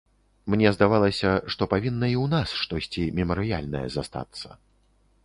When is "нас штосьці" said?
2.33-3.05